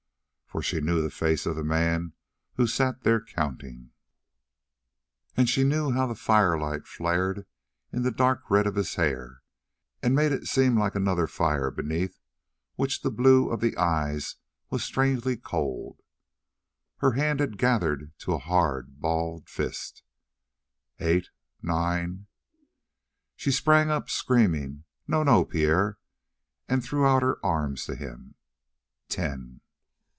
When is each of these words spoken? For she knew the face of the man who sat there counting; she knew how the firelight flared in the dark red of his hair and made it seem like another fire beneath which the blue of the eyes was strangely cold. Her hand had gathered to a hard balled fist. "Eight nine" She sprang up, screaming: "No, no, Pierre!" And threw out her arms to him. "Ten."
For 0.53 0.61
she 0.61 0.81
knew 0.81 1.01
the 1.01 1.09
face 1.09 1.45
of 1.45 1.55
the 1.55 1.63
man 1.63 2.11
who 2.55 2.67
sat 2.67 3.03
there 3.03 3.23
counting; 3.23 3.91
she 5.45 5.63
knew 5.63 5.91
how 5.91 6.07
the 6.07 6.13
firelight 6.13 6.85
flared 6.85 7.45
in 7.93 8.01
the 8.01 8.11
dark 8.11 8.41
red 8.51 8.67
of 8.67 8.75
his 8.75 8.95
hair 8.95 9.43
and 10.03 10.13
made 10.13 10.33
it 10.33 10.47
seem 10.47 10.77
like 10.77 10.93
another 10.93 11.25
fire 11.25 11.71
beneath 11.71 12.19
which 12.75 13.01
the 13.01 13.09
blue 13.09 13.49
of 13.49 13.61
the 13.61 13.77
eyes 13.77 14.35
was 14.69 14.83
strangely 14.83 15.37
cold. 15.37 16.01
Her 16.97 17.13
hand 17.13 17.39
had 17.39 17.57
gathered 17.57 18.11
to 18.19 18.33
a 18.33 18.37
hard 18.37 18.99
balled 18.99 19.47
fist. 19.47 20.03
"Eight 20.99 21.29
nine" 21.61 22.27
She 23.37 23.51
sprang 23.53 23.89
up, 23.89 24.09
screaming: 24.09 24.83
"No, 25.07 25.23
no, 25.23 25.45
Pierre!" 25.45 25.97
And 26.67 26.83
threw 26.83 27.05
out 27.05 27.23
her 27.23 27.37
arms 27.41 27.85
to 27.85 27.95
him. 27.95 28.35
"Ten." 29.07 29.61